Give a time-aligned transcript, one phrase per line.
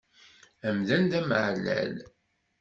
[0.67, 1.95] Amdan d ameεlal.